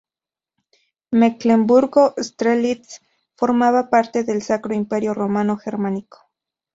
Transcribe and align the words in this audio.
Mecklemburgo-Strelitz 1.11 3.01
formaba 3.35 3.91
parte 3.91 4.23
del 4.23 4.41
Sacro 4.41 4.73
Imperio 4.73 5.13
Romano 5.13 5.57
Germánico. 5.57 6.27